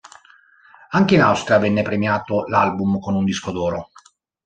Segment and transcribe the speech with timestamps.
[0.93, 3.89] Anche in Austria venne premiato l'album con un disco d´oro.